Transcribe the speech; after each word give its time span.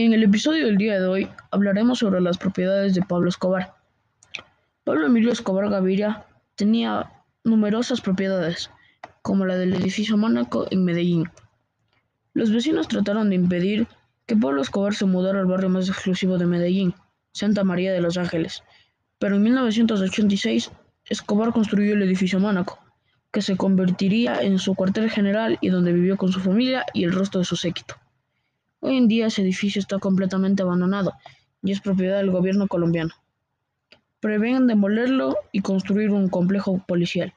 En 0.00 0.12
el 0.12 0.22
episodio 0.22 0.66
del 0.66 0.78
día 0.78 1.00
de 1.00 1.08
hoy 1.08 1.28
hablaremos 1.50 1.98
sobre 1.98 2.20
las 2.20 2.38
propiedades 2.38 2.94
de 2.94 3.02
Pablo 3.02 3.28
Escobar. 3.28 3.74
Pablo 4.84 5.08
Emilio 5.08 5.32
Escobar 5.32 5.68
Gaviria 5.68 6.24
tenía 6.54 7.10
numerosas 7.42 8.00
propiedades, 8.00 8.70
como 9.22 9.44
la 9.44 9.56
del 9.56 9.74
edificio 9.74 10.16
Mónaco 10.16 10.68
en 10.70 10.84
Medellín. 10.84 11.28
Los 12.32 12.52
vecinos 12.52 12.86
trataron 12.86 13.28
de 13.28 13.34
impedir 13.34 13.88
que 14.26 14.36
Pablo 14.36 14.62
Escobar 14.62 14.94
se 14.94 15.04
mudara 15.04 15.40
al 15.40 15.46
barrio 15.46 15.68
más 15.68 15.88
exclusivo 15.88 16.38
de 16.38 16.46
Medellín, 16.46 16.94
Santa 17.32 17.64
María 17.64 17.92
de 17.92 18.00
los 18.00 18.16
Ángeles, 18.18 18.62
pero 19.18 19.34
en 19.34 19.42
1986 19.42 20.70
Escobar 21.06 21.52
construyó 21.52 21.94
el 21.94 22.02
edificio 22.04 22.38
Mónaco, 22.38 22.78
que 23.32 23.42
se 23.42 23.56
convertiría 23.56 24.42
en 24.42 24.60
su 24.60 24.76
cuartel 24.76 25.10
general 25.10 25.58
y 25.60 25.70
donde 25.70 25.92
vivió 25.92 26.16
con 26.16 26.30
su 26.30 26.38
familia 26.38 26.86
y 26.94 27.02
el 27.02 27.12
resto 27.12 27.40
de 27.40 27.44
su 27.44 27.56
séquito. 27.56 27.96
Hoy 28.80 28.96
en 28.96 29.08
día 29.08 29.26
ese 29.26 29.42
edificio 29.42 29.80
está 29.80 29.98
completamente 29.98 30.62
abandonado 30.62 31.12
y 31.62 31.72
es 31.72 31.80
propiedad 31.80 32.18
del 32.18 32.30
gobierno 32.30 32.68
colombiano. 32.68 33.12
Prevén 34.20 34.66
demolerlo 34.66 35.36
y 35.52 35.60
construir 35.60 36.10
un 36.10 36.28
complejo 36.28 36.84
policial. 36.86 37.34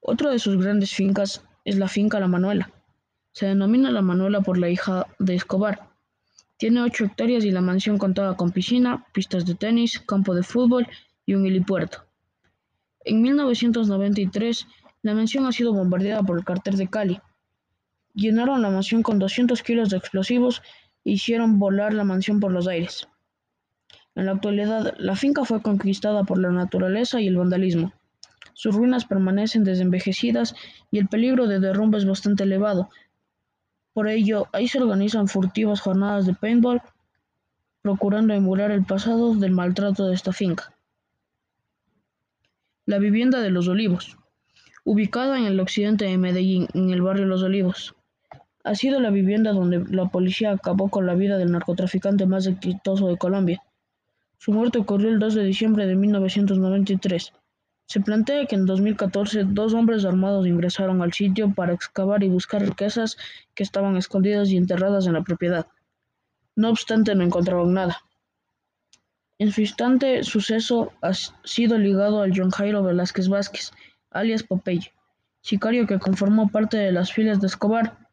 Otra 0.00 0.30
de 0.30 0.38
sus 0.38 0.58
grandes 0.58 0.92
fincas 0.92 1.42
es 1.64 1.76
la 1.76 1.88
finca 1.88 2.20
La 2.20 2.28
Manuela. 2.28 2.70
Se 3.32 3.46
denomina 3.46 3.90
La 3.90 4.02
Manuela 4.02 4.42
por 4.42 4.58
la 4.58 4.68
hija 4.68 5.06
de 5.18 5.34
Escobar. 5.34 5.88
Tiene 6.58 6.82
8 6.82 7.06
hectáreas 7.06 7.44
y 7.44 7.50
la 7.50 7.62
mansión 7.62 7.98
contaba 7.98 8.36
con 8.36 8.52
piscina, 8.52 9.06
pistas 9.12 9.46
de 9.46 9.54
tenis, 9.54 9.98
campo 9.98 10.34
de 10.34 10.42
fútbol 10.42 10.86
y 11.24 11.34
un 11.34 11.46
helipuerto. 11.46 12.04
En 13.00 13.22
1993, 13.22 14.66
la 15.02 15.14
mansión 15.14 15.46
ha 15.46 15.52
sido 15.52 15.72
bombardeada 15.72 16.22
por 16.22 16.38
el 16.38 16.44
cártel 16.44 16.76
de 16.76 16.88
Cali. 16.88 17.20
Llenaron 18.14 18.62
la 18.62 18.70
mansión 18.70 19.02
con 19.02 19.18
200 19.18 19.62
kilos 19.62 19.90
de 19.90 19.96
explosivos 19.96 20.62
e 21.04 21.10
hicieron 21.10 21.58
volar 21.58 21.92
la 21.92 22.04
mansión 22.04 22.40
por 22.40 22.52
los 22.52 22.68
aires. 22.68 23.08
En 24.14 24.26
la 24.26 24.32
actualidad, 24.32 24.94
la 24.98 25.16
finca 25.16 25.44
fue 25.44 25.60
conquistada 25.60 26.22
por 26.22 26.38
la 26.38 26.50
naturaleza 26.50 27.20
y 27.20 27.26
el 27.26 27.36
vandalismo. 27.36 27.92
Sus 28.52 28.76
ruinas 28.76 29.04
permanecen 29.04 29.64
desenvejecidas 29.64 30.54
y 30.92 30.98
el 30.98 31.08
peligro 31.08 31.48
de 31.48 31.58
derrumbe 31.58 31.98
es 31.98 32.06
bastante 32.06 32.44
elevado. 32.44 32.88
Por 33.92 34.08
ello, 34.08 34.46
ahí 34.52 34.68
se 34.68 34.80
organizan 34.80 35.26
furtivas 35.26 35.80
jornadas 35.80 36.26
de 36.26 36.34
paintball, 36.34 36.82
procurando 37.82 38.32
emular 38.32 38.70
el 38.70 38.84
pasado 38.84 39.34
del 39.34 39.50
maltrato 39.50 40.06
de 40.06 40.14
esta 40.14 40.32
finca. 40.32 40.72
La 42.86 42.98
vivienda 42.98 43.40
de 43.40 43.50
los 43.50 43.66
Olivos, 43.66 44.16
ubicada 44.84 45.38
en 45.38 45.46
el 45.46 45.58
occidente 45.58 46.04
de 46.04 46.18
Medellín, 46.18 46.68
en 46.74 46.90
el 46.90 47.02
barrio 47.02 47.26
Los 47.26 47.42
Olivos. 47.42 47.96
Ha 48.64 48.74
sido 48.74 48.98
la 48.98 49.10
vivienda 49.10 49.52
donde 49.52 49.84
la 49.94 50.08
policía 50.08 50.50
acabó 50.50 50.88
con 50.88 51.06
la 51.06 51.14
vida 51.14 51.38
del 51.38 51.52
narcotraficante 51.52 52.26
más 52.26 52.46
exitoso 52.46 53.08
de 53.08 53.18
Colombia. 53.18 53.62
Su 54.38 54.52
muerte 54.52 54.78
ocurrió 54.78 55.10
el 55.10 55.18
2 55.18 55.34
de 55.34 55.44
diciembre 55.44 55.86
de 55.86 55.94
1993. 55.94 57.32
Se 57.86 58.00
plantea 58.00 58.46
que 58.46 58.54
en 58.54 58.64
2014 58.64 59.44
dos 59.44 59.74
hombres 59.74 60.04
armados 60.04 60.46
ingresaron 60.46 61.02
al 61.02 61.12
sitio 61.12 61.52
para 61.54 61.74
excavar 61.74 62.22
y 62.22 62.28
buscar 62.28 62.62
riquezas 62.62 63.18
que 63.54 63.62
estaban 63.62 63.96
escondidas 63.96 64.48
y 64.50 64.56
enterradas 64.56 65.06
en 65.06 65.12
la 65.12 65.22
propiedad. 65.22 65.66
No 66.56 66.70
obstante, 66.70 67.14
no 67.14 67.22
encontraron 67.22 67.74
nada. 67.74 67.98
En 69.38 69.50
su 69.50 69.60
instante 69.60 70.22
suceso 70.22 70.92
ha 71.02 71.12
sido 71.12 71.76
ligado 71.76 72.22
al 72.22 72.32
John 72.34 72.50
Jairo 72.50 72.82
Velázquez 72.82 73.28
Vázquez, 73.28 73.72
alias 74.10 74.44
Popeye, 74.44 74.92
sicario 75.42 75.86
que 75.86 75.98
conformó 75.98 76.48
parte 76.48 76.76
de 76.76 76.92
las 76.92 77.12
filas 77.12 77.40
de 77.40 77.48
Escobar. 77.48 78.03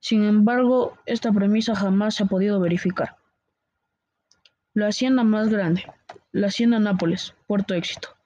Sin 0.00 0.24
embargo, 0.24 0.96
esta 1.04 1.30
premisa 1.30 1.74
jamás 1.74 2.14
se 2.14 2.24
ha 2.24 2.26
podido 2.26 2.58
verificar. 2.58 3.16
La 4.72 4.88
hacienda 4.88 5.24
más 5.24 5.48
grande, 5.48 5.84
la 6.32 6.46
Hacienda 6.46 6.78
Nápoles, 6.78 7.34
Puerto 7.46 7.74
Éxito. 7.74 8.16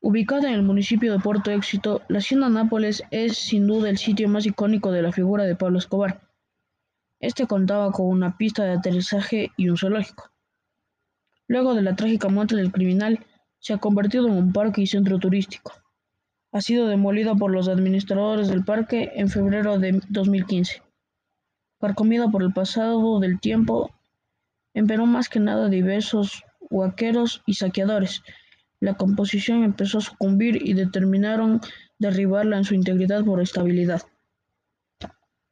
Ubicada 0.00 0.48
en 0.48 0.54
el 0.54 0.62
municipio 0.62 1.12
de 1.12 1.20
Puerto 1.20 1.50
Éxito, 1.50 2.02
la 2.08 2.18
Hacienda 2.18 2.48
Nápoles 2.48 3.04
es 3.10 3.36
sin 3.36 3.66
duda 3.66 3.88
el 3.88 3.98
sitio 3.98 4.28
más 4.28 4.46
icónico 4.46 4.90
de 4.90 5.02
la 5.02 5.12
figura 5.12 5.44
de 5.44 5.54
Pablo 5.54 5.78
Escobar. 5.78 6.22
Este 7.20 7.46
contaba 7.46 7.92
con 7.92 8.06
una 8.06 8.36
pista 8.36 8.64
de 8.64 8.72
aterrizaje 8.72 9.52
y 9.56 9.68
un 9.68 9.76
zoológico. 9.76 10.32
Luego 11.46 11.74
de 11.74 11.82
la 11.82 11.94
trágica 11.94 12.28
muerte 12.28 12.56
del 12.56 12.72
criminal, 12.72 13.24
se 13.58 13.72
ha 13.72 13.78
convertido 13.78 14.26
en 14.26 14.34
un 14.34 14.52
parque 14.52 14.82
y 14.82 14.86
centro 14.86 15.18
turístico. 15.18 15.72
Ha 16.52 16.60
sido 16.60 16.88
demolida 16.88 17.34
por 17.34 17.52
los 17.52 17.68
administradores 17.68 18.48
del 18.48 18.64
parque 18.64 19.12
en 19.14 19.28
febrero 19.28 19.78
de 19.78 20.00
2015. 20.08 20.85
Carcomida 21.80 22.28
por 22.30 22.42
el 22.42 22.52
pasado 22.52 23.20
del 23.20 23.38
tiempo, 23.38 23.90
empero 24.72 25.06
más 25.06 25.28
que 25.28 25.40
nada 25.40 25.68
diversos 25.68 26.42
huaqueros 26.70 27.42
y 27.46 27.54
saqueadores. 27.54 28.22
La 28.80 28.94
composición 28.94 29.62
empezó 29.62 29.98
a 29.98 30.02
sucumbir 30.02 30.66
y 30.66 30.72
determinaron 30.72 31.60
derribarla 31.98 32.56
en 32.56 32.64
su 32.64 32.74
integridad 32.74 33.24
por 33.24 33.40
estabilidad. 33.40 34.02